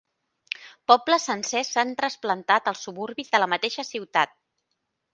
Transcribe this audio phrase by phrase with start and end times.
[0.91, 4.39] Pobles sencers s'han trasplantat als suburbis de la mateixa ciutat.